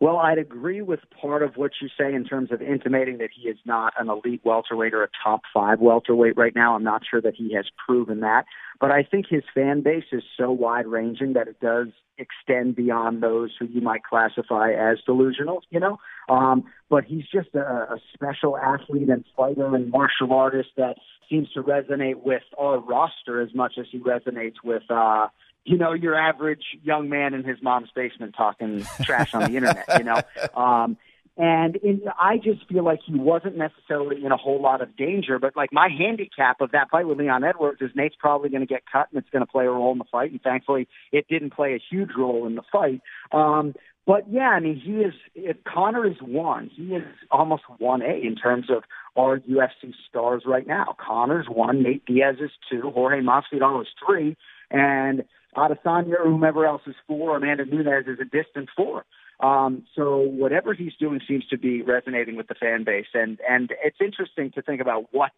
Well, 0.00 0.18
I'd 0.18 0.38
agree 0.38 0.82
with 0.82 1.00
part 1.20 1.42
of 1.42 1.56
what 1.56 1.72
you 1.80 1.88
say 1.98 2.14
in 2.14 2.24
terms 2.24 2.50
of 2.50 2.60
intimating 2.60 3.18
that 3.18 3.30
he 3.34 3.48
is 3.48 3.58
not 3.64 3.94
an 3.98 4.08
elite 4.08 4.40
welterweight 4.44 4.92
or 4.92 5.04
a 5.04 5.08
top 5.22 5.42
five 5.52 5.80
welterweight 5.80 6.36
right 6.36 6.54
now. 6.54 6.74
I'm 6.74 6.84
not 6.84 7.02
sure 7.08 7.20
that 7.20 7.34
he 7.34 7.54
has 7.54 7.66
proven 7.86 8.20
that. 8.20 8.44
But 8.80 8.90
I 8.90 9.04
think 9.04 9.26
his 9.28 9.44
fan 9.54 9.82
base 9.82 10.04
is 10.12 10.22
so 10.36 10.50
wide 10.50 10.86
ranging 10.86 11.34
that 11.34 11.48
it 11.48 11.60
does 11.60 11.88
extend 12.18 12.76
beyond 12.76 13.22
those 13.22 13.50
who 13.58 13.66
you 13.66 13.80
might 13.80 14.02
classify 14.02 14.72
as 14.72 14.98
delusional, 15.06 15.62
you 15.70 15.80
know? 15.80 15.98
Um, 16.28 16.64
but 16.90 17.04
he's 17.04 17.24
just 17.32 17.54
a, 17.54 17.60
a 17.60 17.96
special 18.12 18.56
athlete 18.56 19.08
and 19.08 19.24
fighter 19.36 19.74
and 19.74 19.90
martial 19.90 20.32
artist 20.32 20.70
that 20.76 20.96
seems 21.30 21.50
to 21.52 21.62
resonate 21.62 22.22
with 22.24 22.42
our 22.58 22.78
roster 22.78 23.40
as 23.40 23.54
much 23.54 23.74
as 23.78 23.86
he 23.90 23.98
resonates 23.98 24.56
with, 24.62 24.82
uh, 24.90 25.28
you 25.64 25.78
know, 25.78 25.92
your 25.92 26.14
average 26.14 26.64
young 26.82 27.08
man 27.08 27.34
in 27.34 27.44
his 27.44 27.58
mom's 27.62 27.90
basement 27.94 28.34
talking 28.36 28.84
trash 29.02 29.34
on 29.34 29.50
the 29.50 29.56
internet, 29.56 29.86
you 29.98 30.04
know. 30.04 30.20
Um, 30.54 30.96
and 31.36 31.74
in, 31.76 32.02
I 32.18 32.36
just 32.36 32.68
feel 32.68 32.84
like 32.84 33.00
he 33.04 33.14
wasn't 33.14 33.56
necessarily 33.56 34.24
in 34.24 34.30
a 34.30 34.36
whole 34.36 34.62
lot 34.62 34.82
of 34.82 34.96
danger. 34.96 35.38
But 35.38 35.56
like 35.56 35.72
my 35.72 35.88
handicap 35.88 36.60
of 36.60 36.70
that 36.72 36.90
fight 36.90 37.08
with 37.08 37.18
Leon 37.18 37.42
Edwards 37.42 37.80
is 37.80 37.90
Nate's 37.96 38.14
probably 38.18 38.50
going 38.50 38.60
to 38.60 38.66
get 38.66 38.82
cut 38.90 39.08
and 39.10 39.18
it's 39.20 39.30
going 39.30 39.44
to 39.44 39.50
play 39.50 39.64
a 39.64 39.70
role 39.70 39.90
in 39.90 39.98
the 39.98 40.04
fight. 40.04 40.30
And 40.30 40.40
thankfully, 40.40 40.86
it 41.10 41.26
didn't 41.28 41.52
play 41.52 41.74
a 41.74 41.82
huge 41.90 42.10
role 42.16 42.46
in 42.46 42.54
the 42.54 42.62
fight. 42.70 43.00
Um, 43.32 43.74
but 44.06 44.30
yeah, 44.30 44.50
I 44.50 44.60
mean, 44.60 44.76
he 44.76 44.98
is. 44.98 45.14
If 45.34 45.56
Conor 45.64 46.06
is 46.06 46.18
one, 46.20 46.70
he 46.72 46.94
is 46.94 47.04
almost 47.30 47.62
one 47.78 48.02
A 48.02 48.14
in 48.14 48.36
terms 48.36 48.66
of 48.70 48.84
our 49.16 49.38
UFC 49.40 49.92
stars 50.08 50.42
right 50.46 50.66
now. 50.66 50.94
Conor's 51.04 51.46
one, 51.48 51.82
Nate 51.82 52.04
Diaz 52.04 52.36
is 52.40 52.50
two, 52.70 52.90
Jorge 52.90 53.20
Masvidal 53.20 53.80
is 53.80 53.88
three, 54.04 54.36
and 54.74 55.24
Adesanya 55.56 56.18
or 56.20 56.24
whomever 56.24 56.66
else 56.66 56.82
is 56.86 56.96
four. 57.06 57.36
Amanda 57.36 57.64
Nunes 57.64 58.06
is 58.06 58.18
a 58.20 58.24
distant 58.24 58.68
four. 58.76 59.04
Um, 59.40 59.84
so 59.94 60.18
whatever 60.18 60.74
he's 60.74 60.94
doing 60.98 61.20
seems 61.26 61.46
to 61.48 61.58
be 61.58 61.82
resonating 61.82 62.36
with 62.36 62.48
the 62.48 62.54
fan 62.54 62.84
base, 62.84 63.06
and 63.14 63.38
and 63.48 63.72
it's 63.84 63.98
interesting 64.00 64.50
to 64.52 64.62
think 64.62 64.80
about 64.80 65.06
what 65.12 65.32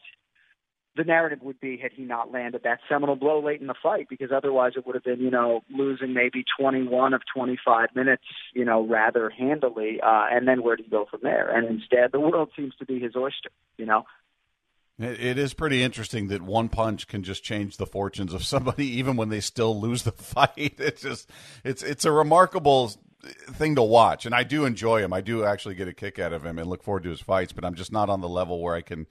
the 0.97 1.05
narrative 1.05 1.41
would 1.43 1.61
be 1.61 1.77
had 1.77 1.93
he 1.93 2.03
not 2.03 2.33
landed 2.33 2.63
that 2.65 2.81
seminal 2.89 3.17
blow 3.17 3.45
late 3.45 3.61
in 3.61 3.67
the 3.67 3.75
fight, 3.83 4.07
because 4.09 4.31
otherwise 4.35 4.73
it 4.77 4.87
would 4.87 4.95
have 4.95 5.05
been 5.05 5.21
you 5.21 5.31
know 5.31 5.63
losing 5.71 6.13
maybe 6.13 6.45
21 6.59 7.15
of 7.15 7.23
25 7.35 7.89
minutes, 7.95 8.25
you 8.55 8.65
know, 8.65 8.87
rather 8.87 9.31
handily, 9.31 9.99
uh, 10.03 10.27
and 10.31 10.47
then 10.47 10.63
where 10.63 10.77
do 10.77 10.83
you 10.83 10.91
go 10.91 11.07
from 11.11 11.21
there? 11.23 11.51
And 11.51 11.67
instead, 11.67 12.13
the 12.13 12.21
world 12.21 12.51
seems 12.57 12.75
to 12.77 12.87
be 12.87 13.01
his 13.01 13.17
oyster, 13.17 13.51
you 13.79 13.87
know. 13.87 14.05
It 14.99 15.37
is 15.37 15.53
pretty 15.53 15.83
interesting 15.83 16.29
that 16.29 16.41
one 16.41 16.71
punch 16.71 17.07
can 17.07 17.23
just 17.23 17.45
change 17.45 17.77
the 17.77 17.85
fortunes 17.85 18.33
of 18.33 18.45
somebody, 18.45 18.87
even 18.99 19.17
when 19.17 19.29
they 19.29 19.41
still 19.41 19.79
lose 19.79 20.03
the 20.05 20.13
fight. 20.13 20.77
It's 20.79 21.03
just, 21.03 21.31
it's 21.65 21.83
it's 21.83 22.05
a 22.05 22.13
remarkable 22.13 22.93
thing 23.23 23.75
to 23.75 23.83
watch, 23.83 24.25
and 24.25 24.35
I 24.35 24.43
do 24.43 24.65
enjoy 24.65 25.03
him. 25.03 25.13
I 25.13 25.21
do 25.21 25.45
actually 25.45 25.75
get 25.75 25.89
a 25.89 25.93
kick 25.93 26.19
out 26.19 26.33
of 26.33 26.45
him 26.45 26.59
and 26.59 26.69
look 26.69 26.83
forward 26.83 27.03
to 27.05 27.11
his 27.11 27.21
fights. 27.21 27.53
But 27.53 27.65
I'm 27.65 27.75
just 27.75 27.93
not 27.93 28.09
on 28.09 28.21
the 28.21 28.29
level 28.29 28.61
where 28.63 28.75
I 28.75 28.81
can 28.81 29.07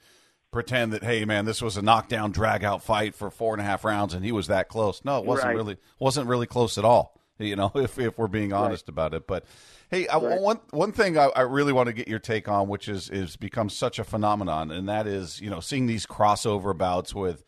pretend 0.51 0.93
that, 0.93 1.03
hey, 1.03 1.25
man, 1.25 1.45
this 1.45 1.61
was 1.61 1.77
a 1.77 1.81
knockdown, 1.81 2.31
drag 2.31 2.63
out 2.63 2.81
fight 2.81 3.13
for 3.13 3.29
four 3.29 3.53
and 3.53 3.61
a 3.61 3.65
half 3.65 3.83
rounds, 3.83 4.13
and 4.13 4.25
he 4.25 4.31
was 4.31 4.47
that 4.47 4.69
close. 4.69 5.03
No, 5.03 5.19
it 5.19 5.25
wasn't 5.25 5.47
right. 5.47 5.55
really 5.55 5.77
wasn't 5.99 6.27
really 6.27 6.47
close 6.47 6.77
at 6.77 6.85
all. 6.85 7.19
You 7.39 7.57
know, 7.57 7.69
if 7.75 7.99
if 7.99 8.17
we're 8.17 8.29
being 8.29 8.53
honest 8.53 8.85
right. 8.85 8.93
about 8.93 9.13
it, 9.13 9.27
but 9.27 9.45
Hey, 9.91 10.07
I, 10.07 10.17
one 10.17 10.59
one 10.71 10.91
thing 10.91 11.15
I, 11.17 11.25
I, 11.25 11.41
really 11.41 11.71
want 11.71 11.87
to 11.87 11.93
get 11.93 12.07
your 12.07 12.17
take 12.17 12.49
on, 12.49 12.67
which 12.67 12.89
is 12.89 13.09
is 13.09 13.35
become 13.35 13.69
such 13.69 13.99
a 13.99 14.03
phenomenon, 14.03 14.71
and 14.71 14.89
that 14.89 15.05
is 15.05 15.39
you 15.39 15.49
know 15.49 15.59
seeing 15.59 15.85
these 15.85 16.07
crossover 16.07 16.75
bouts 16.75 17.13
with 17.13 17.43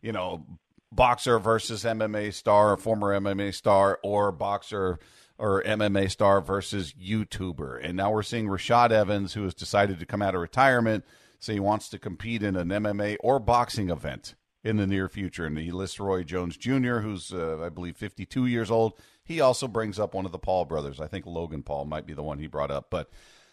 you 0.00 0.10
know 0.10 0.46
boxer 0.90 1.38
versus 1.38 1.84
MMA 1.84 2.32
star, 2.32 2.72
or 2.72 2.76
former 2.78 3.08
MMA 3.20 3.54
star, 3.54 3.98
or 4.02 4.32
boxer 4.32 4.98
or 5.38 5.62
MMA 5.64 6.10
star 6.10 6.40
versus 6.40 6.94
YouTuber, 6.94 7.78
and 7.82 7.94
now 7.94 8.10
we're 8.10 8.22
seeing 8.22 8.46
Rashad 8.46 8.90
Evans, 8.90 9.34
who 9.34 9.44
has 9.44 9.54
decided 9.54 9.98
to 9.98 10.06
come 10.06 10.22
out 10.22 10.34
of 10.34 10.40
retirement, 10.40 11.04
say 11.40 11.54
he 11.54 11.60
wants 11.60 11.90
to 11.90 11.98
compete 11.98 12.42
in 12.42 12.56
an 12.56 12.68
MMA 12.68 13.16
or 13.20 13.38
boxing 13.38 13.90
event 13.90 14.34
in 14.64 14.76
the 14.76 14.86
near 14.86 15.08
future. 15.08 15.46
And 15.46 15.58
he 15.58 15.70
lists 15.70 15.98
Roy 15.98 16.22
Jones 16.22 16.56
Jr., 16.56 16.98
who's, 16.98 17.32
uh, 17.32 17.62
I 17.62 17.68
believe, 17.68 17.96
52 17.96 18.46
years 18.46 18.70
old. 18.70 18.94
He 19.24 19.40
also 19.40 19.68
brings 19.68 19.98
up 19.98 20.14
one 20.14 20.26
of 20.26 20.32
the 20.32 20.38
Paul 20.38 20.64
brothers. 20.64 21.00
I 21.00 21.06
think 21.06 21.26
Logan 21.26 21.62
Paul 21.62 21.84
might 21.84 22.06
be 22.06 22.14
the 22.14 22.22
one 22.22 22.38
he 22.38 22.46
brought 22.46 22.70
up. 22.70 22.88
But 22.90 23.10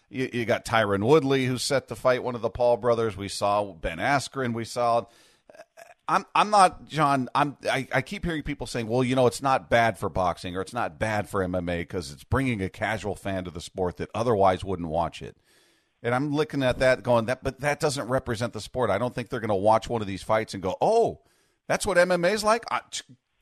you, 0.08 0.28
you 0.32 0.44
got 0.44 0.64
Tyron 0.64 1.04
Woodley, 1.04 1.46
who's 1.46 1.62
set 1.62 1.88
to 1.88 1.94
fight 1.94 2.22
one 2.22 2.34
of 2.34 2.42
the 2.42 2.50
Paul 2.50 2.76
brothers. 2.76 3.16
We 3.16 3.28
saw 3.28 3.72
Ben 3.72 3.98
Askren. 3.98 4.54
We 4.54 4.64
saw. 4.64 5.06
I'm 6.08 6.26
I'm 6.34 6.50
not 6.50 6.88
John. 6.88 7.28
I'm 7.36 7.56
I, 7.70 7.86
I 7.94 8.02
keep 8.02 8.24
hearing 8.24 8.42
people 8.42 8.66
saying, 8.66 8.88
well, 8.88 9.04
you 9.04 9.14
know, 9.14 9.28
it's 9.28 9.42
not 9.42 9.70
bad 9.70 9.96
for 9.96 10.08
boxing 10.08 10.56
or 10.56 10.60
it's 10.60 10.74
not 10.74 10.98
bad 10.98 11.28
for 11.28 11.46
MMA 11.46 11.82
because 11.82 12.10
it's 12.10 12.24
bringing 12.24 12.60
a 12.60 12.68
casual 12.68 13.14
fan 13.14 13.44
to 13.44 13.50
the 13.52 13.60
sport 13.60 13.98
that 13.98 14.10
otherwise 14.12 14.64
wouldn't 14.64 14.88
watch 14.88 15.22
it. 15.22 15.36
And 16.02 16.14
I'm 16.14 16.32
looking 16.32 16.62
at 16.62 16.78
that 16.78 17.02
going 17.02 17.26
that 17.26 17.44
but 17.44 17.60
that 17.60 17.80
doesn't 17.80 18.08
represent 18.08 18.52
the 18.52 18.60
sport. 18.60 18.90
I 18.90 18.98
don't 18.98 19.14
think 19.14 19.28
they're 19.28 19.40
going 19.40 19.48
to 19.48 19.54
watch 19.54 19.88
one 19.88 20.00
of 20.00 20.06
these 20.06 20.22
fights 20.22 20.54
and 20.54 20.62
go, 20.62 20.76
"Oh, 20.80 21.20
that's 21.68 21.86
what 21.86 21.98
MMA 21.98 22.32
is 22.32 22.44
like." 22.44 22.64
I, 22.70 22.80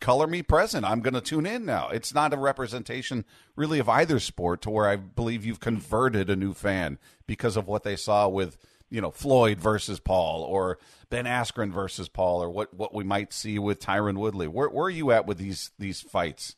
color 0.00 0.26
me 0.26 0.43
present. 0.43 0.84
I'm 0.84 1.00
going 1.00 1.14
to 1.14 1.20
tune 1.20 1.46
in 1.46 1.64
now. 1.64 1.88
It's 1.88 2.14
not 2.14 2.32
a 2.32 2.37
representation 2.37 3.25
really 3.56 3.78
of 3.78 3.88
either 3.88 4.20
sport 4.20 4.62
to 4.62 4.70
where 4.70 4.88
I 4.88 4.96
believe 4.96 5.44
you've 5.44 5.60
converted 5.60 6.31
a 6.31 6.37
new 6.37 6.55
fan 6.55 6.99
because 7.26 7.56
of 7.56 7.66
what 7.66 7.82
they 7.82 7.96
saw 7.96 8.28
with, 8.28 8.56
you 8.90 9.00
know, 9.00 9.10
Floyd 9.10 9.58
versus 9.58 10.00
Paul 10.00 10.43
or 10.43 10.78
Ben 11.10 11.25
Askren 11.25 11.72
versus 11.72 12.08
Paul 12.08 12.43
or 12.43 12.50
what, 12.50 12.72
what 12.75 12.94
we 12.94 13.05
might 13.05 13.32
see 13.32 13.58
with 13.58 13.81
Tyron 13.81 14.19
Woodley. 14.19 14.49
Where, 14.49 14.69
where 14.69 14.87
are 14.87 14.90
you 14.90 15.10
at 15.10 15.26
with 15.26 15.38
these, 15.38 15.72
these 15.78 16.00
fights? 16.00 16.55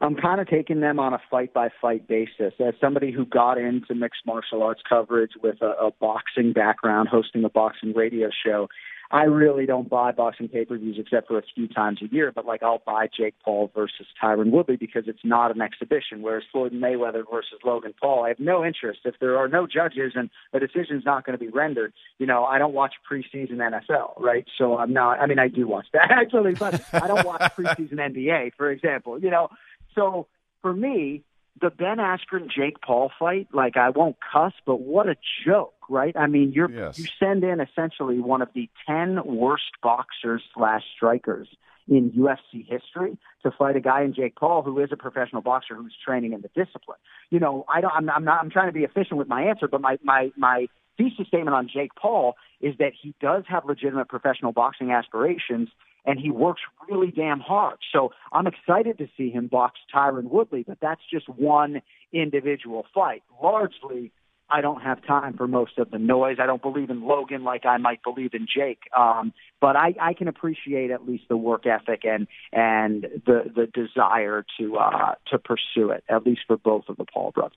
I'm 0.00 0.16
kind 0.16 0.40
of 0.40 0.48
taking 0.48 0.80
them 0.80 0.98
on 0.98 1.12
a 1.12 1.20
fight 1.30 1.52
by 1.52 1.68
fight 1.80 2.08
basis. 2.08 2.54
As 2.58 2.74
somebody 2.80 3.12
who 3.12 3.26
got 3.26 3.58
into 3.58 3.94
mixed 3.94 4.24
martial 4.24 4.62
arts 4.62 4.80
coverage 4.88 5.32
with 5.42 5.60
a, 5.60 5.72
a 5.78 5.90
boxing 6.00 6.52
background, 6.52 7.08
hosting 7.08 7.44
a 7.44 7.50
boxing 7.50 7.92
radio 7.92 8.30
show, 8.44 8.68
I 9.12 9.24
really 9.24 9.66
don't 9.66 9.90
buy 9.90 10.12
boxing 10.12 10.48
pay 10.48 10.64
per 10.64 10.78
views 10.78 10.96
except 10.98 11.26
for 11.26 11.38
a 11.38 11.42
few 11.54 11.66
times 11.66 12.00
a 12.00 12.14
year. 12.14 12.30
But 12.32 12.46
like 12.46 12.62
I'll 12.62 12.82
buy 12.86 13.08
Jake 13.14 13.34
Paul 13.44 13.70
versus 13.74 14.06
Tyron 14.22 14.52
Woodley 14.52 14.76
because 14.76 15.04
it's 15.06 15.24
not 15.24 15.54
an 15.54 15.60
exhibition. 15.60 16.22
Whereas 16.22 16.44
Floyd 16.52 16.72
Mayweather 16.72 17.24
versus 17.30 17.58
Logan 17.64 17.92
Paul, 18.00 18.24
I 18.24 18.28
have 18.28 18.38
no 18.38 18.64
interest. 18.64 19.00
If 19.04 19.16
there 19.20 19.36
are 19.36 19.48
no 19.48 19.66
judges 19.66 20.12
and 20.14 20.30
the 20.52 20.60
decision 20.60 20.96
is 20.96 21.04
not 21.04 21.26
going 21.26 21.36
to 21.36 21.44
be 21.44 21.50
rendered, 21.50 21.92
you 22.18 22.26
know, 22.26 22.44
I 22.44 22.58
don't 22.58 22.72
watch 22.72 22.94
preseason 23.10 23.56
NFL, 23.56 24.20
right? 24.20 24.46
So 24.56 24.78
I'm 24.78 24.92
not. 24.92 25.20
I 25.20 25.26
mean, 25.26 25.40
I 25.40 25.48
do 25.48 25.66
watch 25.66 25.86
that 25.92 26.10
actually, 26.10 26.54
but 26.54 26.80
I 26.94 27.08
don't 27.08 27.26
watch 27.26 27.42
preseason 27.56 27.94
NBA, 27.94 28.52
for 28.56 28.70
example. 28.70 29.18
You 29.20 29.30
know, 29.30 29.48
so 29.94 30.26
for 30.62 30.72
me, 30.72 31.22
the 31.60 31.70
Ben 31.70 31.98
Askren 31.98 32.48
Jake 32.50 32.80
Paul 32.80 33.10
fight, 33.18 33.48
like 33.52 33.76
I 33.76 33.90
won't 33.90 34.16
cuss, 34.32 34.52
but 34.64 34.80
what 34.80 35.08
a 35.08 35.16
joke, 35.46 35.74
right? 35.88 36.16
I 36.16 36.26
mean, 36.26 36.52
you're 36.52 36.70
yes. 36.70 36.98
you 36.98 37.06
send 37.18 37.44
in 37.44 37.60
essentially 37.60 38.18
one 38.18 38.42
of 38.42 38.48
the 38.54 38.68
ten 38.86 39.20
worst 39.24 39.72
boxers 39.82 40.42
slash 40.54 40.82
strikers 40.96 41.48
in 41.88 42.10
UFC 42.12 42.66
history 42.66 43.18
to 43.42 43.50
fight 43.50 43.76
a 43.76 43.80
guy 43.80 44.02
in 44.02 44.14
Jake 44.14 44.36
Paul 44.36 44.62
who 44.62 44.78
is 44.78 44.90
a 44.92 44.96
professional 44.96 45.42
boxer 45.42 45.74
who's 45.74 45.94
training 46.04 46.32
in 46.32 46.40
the 46.40 46.48
discipline. 46.48 46.98
You 47.30 47.40
know, 47.40 47.64
I 47.72 47.80
don't. 47.80 47.92
I'm, 47.92 48.08
I'm 48.08 48.24
not. 48.24 48.42
I'm 48.42 48.50
trying 48.50 48.68
to 48.68 48.72
be 48.72 48.84
efficient 48.84 49.18
with 49.18 49.28
my 49.28 49.42
answer, 49.42 49.68
but 49.68 49.80
my 49.80 49.98
my 50.02 50.30
my 50.36 50.66
thesis 50.96 51.26
statement 51.26 51.54
on 51.54 51.68
Jake 51.72 51.94
Paul 52.00 52.36
is 52.60 52.74
that 52.78 52.92
he 53.00 53.14
does 53.20 53.44
have 53.48 53.64
legitimate 53.64 54.08
professional 54.08 54.52
boxing 54.52 54.90
aspirations 54.92 55.68
and 56.04 56.18
he 56.18 56.30
works 56.30 56.62
really 56.88 57.10
damn 57.10 57.40
hard. 57.40 57.78
So 57.92 58.12
I'm 58.32 58.46
excited 58.46 58.98
to 58.98 59.08
see 59.16 59.30
him 59.30 59.48
box 59.48 59.78
Tyron 59.94 60.30
Woodley, 60.30 60.64
but 60.66 60.78
that's 60.80 61.02
just 61.12 61.28
one 61.28 61.82
individual 62.12 62.86
fight. 62.94 63.22
Largely, 63.42 64.12
I 64.50 64.60
don't 64.60 64.82
have 64.82 65.04
time 65.06 65.36
for 65.36 65.46
most 65.46 65.78
of 65.78 65.90
the 65.90 65.98
noise. 65.98 66.38
I 66.40 66.46
don't 66.46 66.62
believe 66.62 66.90
in 66.90 67.02
Logan 67.02 67.44
like 67.44 67.64
I 67.64 67.76
might 67.76 68.02
believe 68.02 68.34
in 68.34 68.46
Jake. 68.52 68.80
Um, 68.96 69.32
but 69.60 69.76
I, 69.76 69.94
I 70.00 70.14
can 70.14 70.26
appreciate 70.26 70.90
at 70.90 71.06
least 71.06 71.24
the 71.28 71.36
work 71.36 71.66
ethic 71.66 72.04
and 72.04 72.26
and 72.52 73.02
the 73.26 73.44
the 73.54 73.66
desire 73.66 74.44
to 74.58 74.76
uh, 74.76 75.14
to 75.30 75.38
pursue 75.38 75.90
it, 75.90 76.02
at 76.08 76.26
least 76.26 76.42
for 76.46 76.56
both 76.56 76.84
of 76.88 76.96
the 76.96 77.04
Paul 77.04 77.30
brothers. 77.30 77.54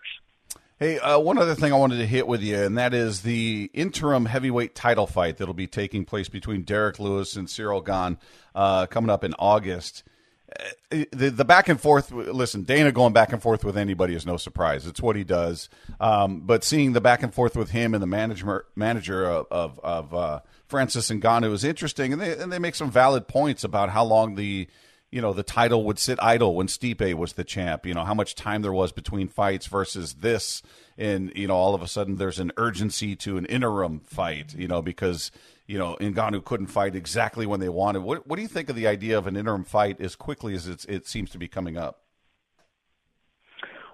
Hey, 0.80 0.98
uh, 0.98 1.20
one 1.20 1.38
other 1.38 1.54
thing 1.54 1.72
I 1.72 1.78
wanted 1.78 2.00
to 2.00 2.06
hit 2.08 2.28
with 2.28 2.42
you, 2.42 2.58
and 2.58 2.80
that 2.80 2.96
is 2.96 3.22
the 3.22 3.70
interim 3.74 4.26
heavyweight 4.26 4.74
title 4.74 5.06
fight 5.06 5.38
that'll 5.38 5.54
be 5.54 5.68
taking 5.68 6.04
place 6.04 6.30
between 6.30 6.64
Derrick 6.64 6.98
Lewis 6.98 7.36
and 7.36 7.48
Ciryl 7.48 7.86
Gane 7.86 8.18
uh, 8.56 8.88
coming 8.88 9.12
up 9.12 9.24
in 9.24 9.36
August. 9.38 10.04
Uh, 10.50 11.04
the, 11.12 11.30
the 11.30 11.46
back 11.46 11.70
and 11.70 11.80
forth. 11.80 12.12
Listen, 12.12 12.64
Dana 12.64 12.92
going 12.92 13.14
back 13.14 13.32
and 13.32 13.42
forth 13.42 13.64
with 13.64 13.78
anybody 13.78 14.16
is 14.16 14.26
no 14.26 14.36
surprise. 14.36 14.88
It's 14.88 15.02
what 15.02 15.16
he 15.16 15.24
does. 15.24 15.70
Um, 16.00 16.42
but 16.42 16.64
seeing 16.64 16.94
the 16.94 17.02
back 17.02 17.22
and 17.22 17.32
forth 17.32 17.56
with 17.56 17.70
him 17.70 17.94
and 17.94 18.02
the 18.02 18.08
manager 18.08 18.66
manager 18.76 19.26
of 19.26 19.46
of, 19.52 19.80
of 19.84 20.14
uh, 20.14 20.40
Francis 20.66 21.10
Ngannou 21.12 21.54
is 21.54 21.64
interesting, 21.64 22.14
and 22.14 22.22
they 22.22 22.36
and 22.36 22.52
they 22.52 22.60
make 22.60 22.76
some 22.76 22.90
valid 22.90 23.28
points 23.28 23.64
about 23.64 23.92
how 23.92 24.04
long 24.04 24.36
the 24.36 24.68
you 25.14 25.22
know 25.22 25.32
the 25.32 25.44
title 25.44 25.84
would 25.84 26.00
sit 26.00 26.18
idle 26.24 26.56
when 26.56 26.66
Stipe 26.66 27.14
was 27.14 27.34
the 27.34 27.44
champ. 27.44 27.86
You 27.86 27.94
know 27.94 28.04
how 28.04 28.16
much 28.16 28.34
time 28.34 28.64
there 28.64 28.74
was 28.74 28.92
between 28.92 29.28
fights 29.28 29.68
versus 29.68 30.16
this, 30.16 30.64
and 30.98 31.32
you 31.36 31.48
know 31.48 31.56
all 31.56 31.76
of 31.76 31.84
a 31.84 31.88
sudden 31.88 32.16
there's 32.16 32.40
an 32.40 32.52
urgency 32.58 33.16
to 33.18 33.38
an 33.38 33.46
interim 33.46 34.00
fight. 34.00 34.56
You 34.56 34.68
know 34.68 34.82
because 34.82 35.30
you 35.68 35.78
know 35.78 35.96
Ngannou 36.00 36.44
couldn't 36.44 36.68
fight 36.68 36.96
exactly 36.96 37.46
when 37.46 37.60
they 37.60 37.70
wanted. 37.70 38.02
What 38.02 38.26
what 38.26 38.38
do 38.38 38.42
you 38.42 38.48
think 38.48 38.72
of 38.72 38.76
the 38.76 38.88
idea 38.88 39.16
of 39.16 39.28
an 39.28 39.38
interim 39.38 39.66
fight 39.66 40.02
as 40.02 40.16
quickly 40.16 40.56
as 40.56 40.68
it 40.68 41.08
seems 41.08 41.30
to 41.30 41.38
be 41.38 41.48
coming 41.48 41.78
up? 41.78 42.03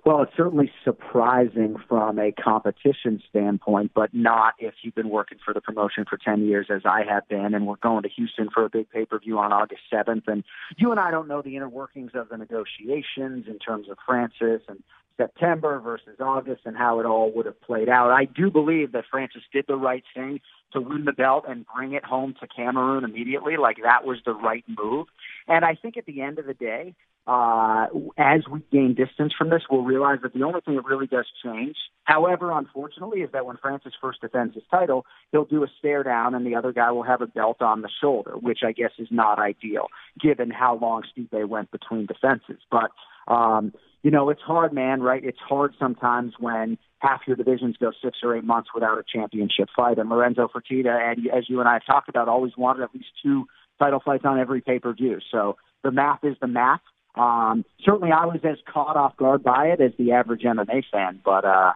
Well, 0.05 0.21
it's 0.21 0.31
certainly 0.35 0.71
surprising 0.83 1.75
from 1.87 2.19
a 2.19 2.31
competition 2.31 3.21
standpoint, 3.29 3.91
but 3.93 4.13
not 4.13 4.53
if 4.57 4.73
you've 4.81 4.95
been 4.95 5.09
working 5.09 5.37
for 5.43 5.53
the 5.53 5.61
promotion 5.61 6.05
for 6.09 6.17
10 6.17 6.45
years 6.45 6.67
as 6.73 6.81
I 6.85 7.03
have 7.07 7.27
been. 7.27 7.53
And 7.53 7.67
we're 7.67 7.75
going 7.75 8.03
to 8.03 8.09
Houston 8.09 8.49
for 8.53 8.65
a 8.65 8.69
big 8.69 8.89
pay 8.89 9.05
per 9.05 9.19
view 9.19 9.37
on 9.37 9.51
August 9.51 9.81
7th. 9.91 10.27
And 10.27 10.43
you 10.77 10.91
and 10.91 10.99
I 10.99 11.11
don't 11.11 11.27
know 11.27 11.41
the 11.41 11.57
inner 11.57 11.69
workings 11.69 12.11
of 12.15 12.29
the 12.29 12.37
negotiations 12.37 13.45
in 13.47 13.59
terms 13.59 13.89
of 13.89 13.97
Francis 14.05 14.61
and 14.67 14.81
September 15.17 15.79
versus 15.79 16.17
August 16.21 16.61
and 16.63 16.77
how 16.77 17.01
it 17.01 17.05
all 17.05 17.29
would 17.35 17.45
have 17.45 17.61
played 17.61 17.89
out. 17.89 18.09
I 18.09 18.23
do 18.23 18.49
believe 18.49 18.93
that 18.93 19.03
Francis 19.11 19.41
did 19.51 19.65
the 19.67 19.75
right 19.75 20.03
thing 20.15 20.39
to 20.71 20.79
win 20.79 21.03
the 21.03 21.11
belt 21.11 21.43
and 21.47 21.65
bring 21.75 21.91
it 21.93 22.05
home 22.05 22.35
to 22.39 22.47
Cameroon 22.47 23.03
immediately. 23.03 23.57
Like 23.57 23.77
that 23.83 24.05
was 24.05 24.19
the 24.25 24.33
right 24.33 24.63
move. 24.67 25.07
And 25.47 25.65
I 25.65 25.75
think 25.75 25.97
at 25.97 26.05
the 26.05 26.21
end 26.21 26.39
of 26.39 26.45
the 26.45 26.53
day, 26.53 26.95
uh, 27.27 27.85
as 28.17 28.41
we 28.51 28.61
gain 28.71 28.95
distance 28.95 29.33
from 29.37 29.49
this, 29.49 29.61
we'll 29.69 29.83
realize 29.83 30.19
that 30.23 30.33
the 30.33 30.43
only 30.43 30.61
thing 30.61 30.75
that 30.75 30.85
really 30.85 31.05
does 31.05 31.27
change, 31.43 31.75
however, 32.03 32.51
unfortunately, 32.51 33.21
is 33.21 33.29
that 33.33 33.45
when 33.45 33.57
Francis 33.57 33.93
first 34.01 34.21
defends 34.21 34.55
his 34.55 34.63
title, 34.71 35.05
he'll 35.31 35.45
do 35.45 35.63
a 35.63 35.67
stare 35.77 36.01
down 36.01 36.33
and 36.33 36.45
the 36.45 36.55
other 36.55 36.71
guy 36.71 36.91
will 36.91 37.03
have 37.03 37.21
a 37.21 37.27
belt 37.27 37.61
on 37.61 37.81
the 37.81 37.89
shoulder, 38.01 38.31
which 38.31 38.59
I 38.65 38.71
guess 38.71 38.91
is 38.97 39.09
not 39.11 39.37
ideal 39.37 39.87
given 40.19 40.49
how 40.49 40.77
long 40.81 41.03
Stipe 41.03 41.47
went 41.47 41.69
between 41.71 42.07
defenses. 42.07 42.61
But, 42.71 42.89
um, 43.27 43.73
you 44.01 44.09
know, 44.11 44.29
it's 44.29 44.41
hard, 44.41 44.73
man, 44.73 45.01
right? 45.01 45.23
It's 45.23 45.39
hard 45.39 45.75
sometimes 45.77 46.33
when 46.39 46.79
half 46.99 47.21
your 47.27 47.35
divisions 47.35 47.77
go 47.77 47.91
six 48.03 48.19
or 48.23 48.35
eight 48.35 48.43
months 48.43 48.69
without 48.73 48.97
a 48.97 49.03
championship 49.03 49.69
fight. 49.75 49.99
And 49.99 50.09
Lorenzo 50.09 50.47
Fertitta, 50.47 51.13
as 51.31 51.49
you 51.49 51.59
and 51.59 51.69
I 51.69 51.73
have 51.73 51.85
talked 51.85 52.09
about, 52.09 52.27
always 52.27 52.53
wanted 52.57 52.83
at 52.83 52.93
least 52.93 53.09
two 53.21 53.45
title 53.77 54.01
fights 54.03 54.25
on 54.25 54.39
every 54.39 54.61
pay 54.61 54.79
per 54.79 54.93
view. 54.93 55.19
So 55.31 55.57
the 55.83 55.91
math 55.91 56.23
is 56.23 56.35
the 56.41 56.47
math. 56.47 56.81
Um, 57.19 57.65
certainly, 57.83 58.11
I 58.11 58.25
was 58.25 58.39
as 58.43 58.57
caught 58.65 58.95
off 58.95 59.17
guard 59.17 59.43
by 59.43 59.67
it 59.67 59.81
as 59.81 59.91
the 59.97 60.13
average 60.13 60.43
MMA 60.43 60.83
fan, 60.89 61.19
but 61.23 61.43
uh, 61.43 61.73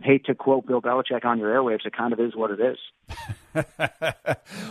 hate 0.00 0.24
to 0.24 0.34
quote 0.34 0.66
Bill 0.66 0.80
Belichick 0.80 1.24
on 1.24 1.38
your 1.38 1.54
airwaves, 1.54 1.84
it 1.84 1.94
kind 1.94 2.14
of 2.14 2.20
is 2.20 2.34
what 2.34 2.50
it 2.50 2.60
is. 2.60 2.78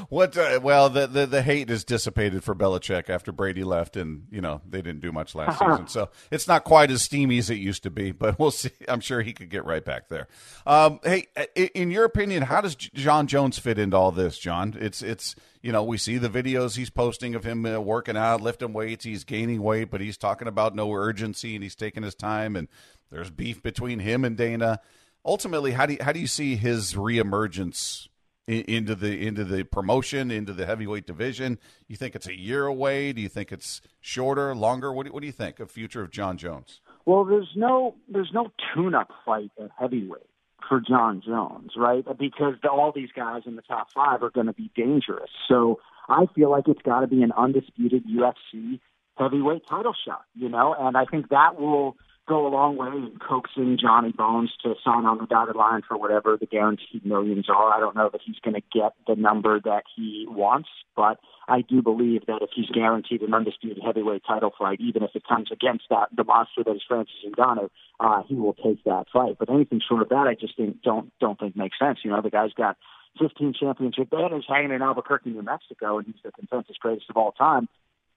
what? 0.10 0.36
Uh, 0.36 0.60
well, 0.64 0.90
the, 0.90 1.06
the, 1.06 1.28
the 1.28 1.42
hate 1.44 1.70
is 1.70 1.84
dissipated 1.84 2.44
for 2.44 2.56
Belichick 2.56 3.08
after 3.08 3.32
Brady 3.32 3.64
left, 3.64 3.96
and 3.96 4.26
you 4.32 4.42
know 4.42 4.62
they 4.68 4.82
didn't 4.82 5.02
do 5.02 5.12
much 5.12 5.36
last 5.36 5.60
season, 5.68 5.88
so 5.88 6.10
it's 6.32 6.48
not 6.48 6.64
quite 6.64 6.90
as 6.90 7.04
steamy 7.04 7.38
as 7.38 7.52
it 7.52 7.56
used 7.56 7.84
to 7.84 7.92
be. 7.92 8.12
But 8.12 8.40
we'll 8.40 8.50
see. 8.50 8.72
I'm 8.88 9.00
sure 9.00 9.22
he 9.22 9.34
could 9.34 9.50
get 9.50 9.64
right 9.64 9.86
back 9.86 10.10
there. 10.10 10.28
Um, 10.66 11.00
hey, 11.04 11.28
in 11.56 11.92
your 11.92 12.06
opinion, 12.06 12.44
how 12.44 12.62
does 12.62 12.76
Jon 12.76 13.28
Jones 13.28 13.60
fit 13.60 13.78
into 13.78 13.96
all 13.96 14.12
this, 14.12 14.40
Jon? 14.40 14.76
It's 14.80 15.04
it's 15.04 15.36
you 15.64 15.72
know 15.72 15.84
we 15.84 15.98
see 15.98 16.20
the 16.20 16.30
videos 16.30 16.78
he's 16.78 16.92
posting 16.92 17.34
of 17.34 17.44
him 17.44 17.66
uh, 17.66 17.80
working 17.80 18.16
out, 18.16 18.42
lifting 18.42 18.74
weights, 18.74 19.06
he's 19.06 19.24
gaining 19.24 19.64
weight, 19.64 19.90
but 19.90 20.02
he's 20.02 20.18
talking 20.18 20.48
about 20.48 20.76
no 20.76 20.94
urgency 20.94 21.56
and 21.56 21.64
he's 21.64 21.76
taking 21.76 22.04
his 22.04 22.14
time, 22.14 22.56
and 22.56 22.68
there's 23.10 23.32
beef 23.32 23.64
between 23.64 23.98
him 23.98 24.24
and 24.24 24.38
Dana 24.38 24.80
ultimately, 25.26 25.72
how 25.72 25.86
do 25.86 25.94
you, 25.94 26.00
how 26.02 26.12
do 26.12 26.20
you 26.20 26.28
see 26.28 26.56
his 26.56 26.94
reemergence 26.94 28.08
in, 28.48 28.62
into 28.64 28.96
the 28.96 29.26
into 29.26 29.44
the 29.44 29.64
promotion 29.64 30.32
into 30.32 30.54
the 30.54 30.66
heavyweight 30.66 31.06
division? 31.06 31.60
You 31.88 31.96
think 31.96 32.16
it's 32.16 32.28
a 32.28 32.38
year 32.38 32.66
away? 32.66 33.14
Do 33.14 33.22
you 33.22 33.30
think 33.30 33.52
it's 33.52 33.82
shorter, 34.02 34.54
longer? 34.56 34.92
What 34.92 35.06
do, 35.06 35.14
what 35.14 35.22
do 35.22 35.28
you 35.28 35.34
think 35.34 35.60
of 35.60 35.72
future 35.72 36.02
of 36.02 36.12
Jon 36.12 36.38
Jones? 36.38 36.82
Well, 37.06 37.26
there's 37.26 37.52
no 37.56 37.96
there's 38.08 38.32
no 38.34 38.52
tune-up 38.74 39.10
fight 39.26 39.52
at 39.62 39.70
heavyweight 39.78 40.22
for 40.68 40.80
Jon 40.80 41.22
Jones, 41.26 41.72
right? 41.78 42.06
Because 42.18 42.56
the, 42.62 42.70
all 42.70 42.92
these 42.94 43.10
guys 43.16 43.44
in 43.46 43.56
the 43.56 43.62
top 43.62 43.92
five 43.94 44.24
are 44.24 44.30
going 44.30 44.48
to 44.48 44.54
be 44.54 44.72
dangerous. 44.76 45.30
So 45.48 45.80
I 46.10 46.26
feel 46.36 46.50
like 46.50 46.68
it's 46.68 46.82
got 46.82 47.02
to 47.02 47.08
be 47.08 47.24
an 47.24 47.32
undisputed 47.32 48.04
UFC 48.06 48.80
heavyweight 49.16 49.64
title 49.70 49.94
shot, 50.06 50.24
you 50.36 50.50
know, 50.50 50.76
and 50.78 50.98
I 50.98 51.06
think 51.06 51.30
that 51.30 51.60
will 51.60 51.96
go 52.28 52.48
a 52.48 52.50
long 52.50 52.78
way 52.78 52.88
in 52.88 53.20
coaxing 53.20 53.78
Johnny 53.80 54.12
Bones 54.12 54.52
to 54.64 54.76
sign 54.84 55.06
on 55.06 55.18
the 55.18 55.26
dotted 55.26 55.56
line 55.56 55.82
for 55.88 55.98
whatever 55.98 56.38
the 56.40 56.46
guaranteed 56.46 57.06
millions 57.06 57.48
are. 57.50 57.74
I 57.74 57.80
don't 57.80 57.96
know 57.96 58.10
that 58.12 58.22
he's 58.26 58.40
going 58.40 58.54
to 58.54 58.62
get 58.74 58.94
the 59.08 59.16
number 59.16 59.60
that 59.60 59.84
he 59.96 60.26
wants, 60.30 60.70
but 60.96 61.20
I 61.48 61.62
do 61.62 61.82
believe 61.82 62.26
that 62.28 62.40
if 62.42 62.50
he's 62.56 62.70
guaranteed 62.70 63.22
an 63.22 63.34
undisputed 63.34 63.84
heavyweight 63.84 64.24
title 64.26 64.54
fight, 64.58 64.80
even 64.80 65.04
if 65.04 65.12
it 65.16 65.24
comes 65.28 65.50
against 65.52 65.86
that 65.90 66.10
the 66.16 66.24
monster 66.24 66.64
that 66.64 66.76
is 66.76 66.84
Francis 66.88 67.16
Ngannou, 67.38 67.70
uh, 68.00 68.24
he 68.28 68.36
will 68.36 68.54
take 68.54 68.84
that 68.86 69.06
fight. 69.12 69.36
But 69.38 69.50
anything 69.50 69.82
short 69.86 70.02
of 70.02 70.10
that, 70.10 70.28
I 70.28 70.36
just 70.40 70.56
think 70.56 70.82
don't 70.82 71.12
don't 71.20 71.38
think 71.38 71.58
makes 71.58 71.78
sense. 71.78 72.00
You 72.04 72.12
know, 72.12 72.22
the 72.22 72.30
guy's 72.30 72.54
got 72.54 72.78
15 73.20 73.54
championship 73.60 74.10
banners 74.10 74.46
hanging 74.48 74.72
in 74.72 74.82
Albuquerque, 74.82 75.32
New 75.32 75.44
Mexico, 75.44 75.98
and 75.98 76.08
he's 76.08 76.16
the 76.24 76.32
consensus 76.32 76.78
greatest 76.80 77.10
of 77.10 77.18
all 77.18 77.32
time. 77.34 77.68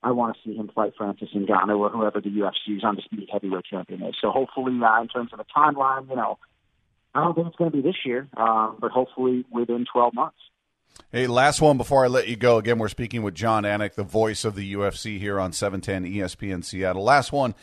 I 0.02 0.12
want 0.12 0.36
to 0.36 0.48
see 0.48 0.56
him 0.56 0.70
fight 0.74 0.92
Francis 0.96 1.30
Ngannou 1.34 1.78
or 1.78 1.90
whoever 1.90 2.20
the 2.20 2.28
UFC's 2.28 2.84
undisputed 2.84 3.28
heavyweight 3.32 3.64
champion 3.64 4.02
is. 4.02 4.14
So 4.20 4.30
hopefully, 4.30 4.78
uh, 4.82 5.00
in 5.00 5.08
terms 5.08 5.32
of 5.32 5.40
a 5.40 5.44
timeline, 5.44 6.08
you 6.08 6.16
know, 6.16 6.38
I 7.14 7.24
don't 7.24 7.34
think 7.34 7.46
it's 7.48 7.56
going 7.56 7.70
to 7.70 7.76
be 7.76 7.82
this 7.82 7.96
year, 8.04 8.28
um, 8.36 8.76
but 8.80 8.90
hopefully 8.90 9.44
within 9.50 9.86
12 9.90 10.14
months. 10.14 10.36
Hey, 11.12 11.26
last 11.26 11.60
one 11.60 11.76
before 11.76 12.04
I 12.04 12.08
let 12.08 12.28
you 12.28 12.36
go. 12.36 12.58
Again, 12.58 12.78
we're 12.78 12.88
speaking 12.88 13.22
with 13.22 13.34
Jon 13.34 13.64
Anik, 13.64 13.94
the 13.94 14.04
voice 14.04 14.44
of 14.44 14.54
the 14.54 14.74
UFC 14.74 15.18
here 15.18 15.40
on 15.40 15.52
710 15.52 16.12
ESPN 16.12 16.64
Seattle. 16.64 17.02
Last 17.02 17.32
one. 17.32 17.54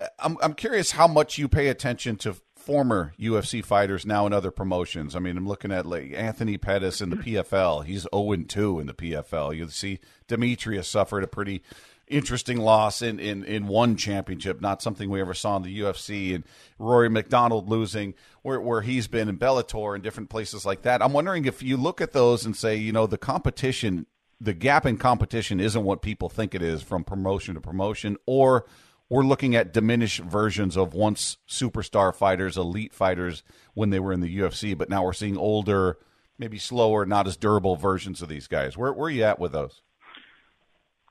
Uh, 0.00 0.06
I'm, 0.18 0.36
I'm 0.42 0.54
curious 0.54 0.92
how 0.92 1.06
much 1.06 1.38
you 1.38 1.48
pay 1.48 1.68
attention 1.68 2.16
to 2.16 2.36
former 2.70 3.12
UFC 3.18 3.64
fighters 3.64 4.06
now 4.06 4.28
in 4.28 4.32
other 4.32 4.52
promotions. 4.52 5.16
I 5.16 5.18
mean, 5.18 5.36
I'm 5.36 5.48
looking 5.48 5.72
at 5.72 5.86
like 5.86 6.12
Anthony 6.14 6.56
Pettis 6.56 7.00
in 7.00 7.10
the 7.10 7.16
hmm. 7.16 7.22
PFL. 7.22 7.84
He's 7.84 8.06
0 8.14 8.36
2 8.46 8.78
in 8.78 8.86
the 8.86 8.94
PFL. 8.94 9.56
You 9.56 9.68
see 9.68 9.98
Demetrious 10.28 10.84
suffered 10.84 11.24
a 11.24 11.26
pretty 11.26 11.62
interesting 12.06 12.58
loss 12.58 13.02
in, 13.02 13.18
in, 13.18 13.42
in 13.42 13.66
one 13.66 13.96
championship, 13.96 14.60
not 14.60 14.82
something 14.82 15.10
we 15.10 15.20
ever 15.20 15.34
saw 15.34 15.56
in 15.56 15.64
the 15.64 15.80
UFC. 15.80 16.32
And 16.32 16.44
Rory 16.78 17.10
MacDonald 17.10 17.68
losing 17.68 18.14
where, 18.42 18.60
where 18.60 18.82
he's 18.82 19.08
been 19.08 19.28
in 19.28 19.36
Bellator 19.36 19.96
and 19.96 20.04
different 20.04 20.30
places 20.30 20.64
like 20.64 20.82
that. 20.82 21.02
I'm 21.02 21.12
wondering 21.12 21.46
if 21.46 21.64
you 21.64 21.76
look 21.76 22.00
at 22.00 22.12
those 22.12 22.46
and 22.46 22.56
say, 22.56 22.76
you 22.76 22.92
know, 22.92 23.08
the 23.08 23.18
competition, 23.18 24.06
the 24.40 24.54
gap 24.54 24.86
in 24.86 24.96
competition 24.96 25.58
isn't 25.58 25.82
what 25.82 26.02
people 26.02 26.28
think 26.28 26.54
it 26.54 26.62
is 26.62 26.82
from 26.82 27.02
promotion 27.02 27.56
to 27.56 27.60
promotion, 27.60 28.16
or 28.26 28.64
we're 29.10 29.24
looking 29.24 29.56
at 29.56 29.72
diminished 29.72 30.20
versions 30.20 30.76
of 30.76 30.94
once 30.94 31.36
superstar 31.48 32.14
fighters, 32.14 32.56
elite 32.56 32.94
fighters 32.94 33.42
when 33.74 33.90
they 33.90 33.98
were 33.98 34.12
in 34.12 34.20
the 34.20 34.38
UFC, 34.38 34.78
but 34.78 34.88
now 34.88 35.04
we're 35.04 35.12
seeing 35.12 35.36
older, 35.36 35.98
maybe 36.38 36.58
slower, 36.58 37.04
not 37.04 37.26
as 37.26 37.36
durable 37.36 37.74
versions 37.74 38.22
of 38.22 38.28
these 38.28 38.46
guys. 38.46 38.78
Where, 38.78 38.92
where 38.92 39.08
are 39.08 39.10
you 39.10 39.24
at 39.24 39.40
with 39.40 39.52
those? 39.52 39.82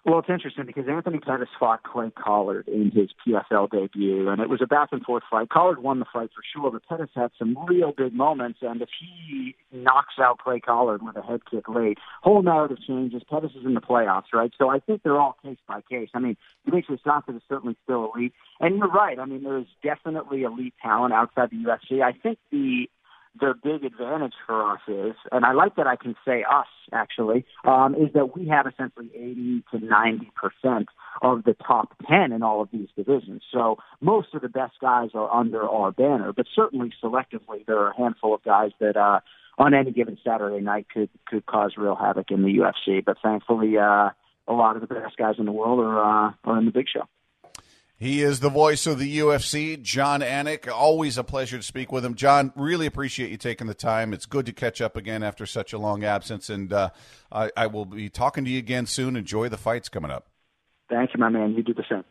Well, 0.09 0.17
it's 0.17 0.29
interesting 0.29 0.65
because 0.65 0.85
Anthony 0.89 1.19
Pettis 1.19 1.49
fought 1.59 1.83
Clay 1.83 2.09
Collard 2.09 2.67
in 2.67 2.89
his 2.89 3.11
PFL 3.21 3.69
debut, 3.69 4.27
and 4.27 4.41
it 4.41 4.49
was 4.49 4.59
a 4.59 4.65
back 4.65 4.89
and 4.91 5.03
forth 5.03 5.21
fight. 5.29 5.49
Collard 5.49 5.83
won 5.83 5.99
the 5.99 6.05
fight 6.11 6.31
for 6.33 6.41
sure, 6.51 6.71
but 6.71 6.81
Pettis 6.89 7.11
had 7.13 7.29
some 7.37 7.55
real 7.67 7.93
big 7.95 8.11
moments, 8.11 8.57
and 8.63 8.81
if 8.81 8.89
he 8.99 9.55
knocks 9.71 10.15
out 10.19 10.39
Clay 10.39 10.61
Collard 10.61 11.03
with 11.03 11.15
a 11.15 11.21
head 11.21 11.41
kick 11.45 11.69
late, 11.69 11.99
whole 12.23 12.41
narrative 12.41 12.79
changes. 12.87 13.21
Pettis 13.29 13.51
is 13.51 13.63
in 13.63 13.75
the 13.75 13.81
playoffs, 13.81 14.33
right? 14.33 14.51
So 14.57 14.67
I 14.67 14.79
think 14.79 15.03
they're 15.03 15.19
all 15.19 15.37
case 15.43 15.59
by 15.67 15.81
case. 15.81 16.09
I 16.15 16.19
mean, 16.19 16.37
Demetrious 16.67 17.03
Johnson 17.03 17.35
is 17.35 17.43
certainly 17.47 17.77
still 17.83 18.11
elite, 18.11 18.33
and 18.59 18.79
you're 18.79 18.87
right. 18.87 19.19
I 19.19 19.25
mean, 19.25 19.43
there's 19.43 19.67
definitely 19.83 20.41
elite 20.41 20.73
talent 20.81 21.13
outside 21.13 21.51
the 21.51 21.57
UFC. 21.57 22.01
I 22.01 22.13
think 22.13 22.39
the 22.51 22.89
the 23.39 23.53
big 23.63 23.83
advantage 23.83 24.33
for 24.45 24.71
us 24.71 24.79
is, 24.87 25.15
and 25.31 25.45
I 25.45 25.53
like 25.53 25.75
that 25.75 25.87
I 25.87 25.95
can 25.95 26.15
say 26.25 26.43
us 26.43 26.67
actually, 26.91 27.45
um, 27.65 27.95
is 27.95 28.13
that 28.13 28.35
we 28.35 28.47
have 28.47 28.65
essentially 28.65 29.09
80 29.15 29.63
to 29.71 29.85
90 29.85 30.31
percent 30.35 30.87
of 31.21 31.43
the 31.43 31.53
top 31.53 31.93
10 32.07 32.31
in 32.31 32.43
all 32.43 32.61
of 32.61 32.69
these 32.71 32.89
divisions. 32.95 33.43
So 33.51 33.77
most 34.01 34.33
of 34.33 34.41
the 34.41 34.49
best 34.49 34.73
guys 34.81 35.09
are 35.13 35.31
under 35.33 35.67
our 35.67 35.91
banner, 35.91 36.33
but 36.33 36.47
certainly 36.55 36.91
selectively 37.03 37.65
there 37.65 37.77
are 37.77 37.91
a 37.91 37.97
handful 37.97 38.33
of 38.33 38.43
guys 38.43 38.71
that 38.79 38.97
uh, 38.97 39.19
on 39.57 39.73
any 39.73 39.91
given 39.91 40.17
Saturday 40.25 40.61
night 40.61 40.87
could 40.91 41.09
could 41.27 41.45
cause 41.45 41.73
real 41.77 41.95
havoc 41.95 42.31
in 42.31 42.43
the 42.43 42.49
UFC. 42.49 43.03
But 43.03 43.17
thankfully, 43.21 43.77
uh, 43.77 44.09
a 44.47 44.53
lot 44.53 44.75
of 44.75 44.81
the 44.81 44.87
best 44.87 45.17
guys 45.17 45.35
in 45.37 45.45
the 45.45 45.51
world 45.51 45.79
are 45.79 45.99
uh, 45.99 46.31
are 46.45 46.57
in 46.57 46.65
the 46.65 46.71
big 46.71 46.87
show. 46.91 47.03
He 47.99 48.21
is 48.21 48.39
the 48.39 48.49
voice 48.49 48.87
of 48.87 48.97
the 48.97 49.19
UFC, 49.19 49.81
Jon 49.81 50.21
Anik. 50.21 50.71
Always 50.71 51.17
a 51.17 51.23
pleasure 51.23 51.57
to 51.57 51.63
speak 51.63 51.91
with 51.91 52.05
him. 52.05 52.15
Jon, 52.15 52.53
really 52.55 52.85
appreciate 52.85 53.29
you 53.29 53.35
taking 53.35 53.67
the 53.67 53.73
time. 53.73 54.13
It's 54.13 54.25
good 54.25 54.45
to 54.45 54.53
catch 54.53 54.79
up 54.79 54.95
again 54.95 55.21
after 55.21 55.45
such 55.45 55.73
a 55.73 55.77
long 55.77 56.05
absence, 56.05 56.49
and 56.49 56.71
uh, 56.71 56.91
I, 57.29 57.51
I 57.57 57.67
will 57.67 57.83
be 57.83 58.07
talking 58.07 58.45
to 58.45 58.49
you 58.49 58.57
again 58.57 58.85
soon. 58.85 59.17
Enjoy 59.17 59.49
the 59.49 59.57
fights 59.57 59.89
coming 59.89 60.11
up. 60.11 60.27
Thank 60.89 61.13
you, 61.13 61.19
my 61.19 61.27
man. 61.27 61.53
You 61.55 61.61
do 61.61 61.73
the 61.73 61.83
same. 61.89 62.05